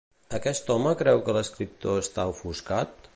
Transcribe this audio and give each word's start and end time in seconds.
Aquest 0.37 0.71
home 0.75 0.93
creu 1.01 1.21
que 1.27 1.37
l'escriptor 1.39 2.03
està 2.05 2.29
ofuscat? 2.35 3.09